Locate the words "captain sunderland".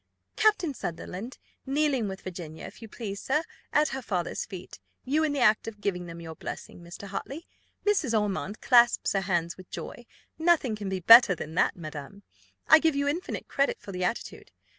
0.35-1.37